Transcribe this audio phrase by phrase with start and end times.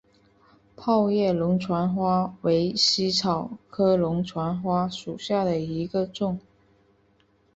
[0.75, 6.39] 泡叶龙船花为茜草科龙船花属下的一个种。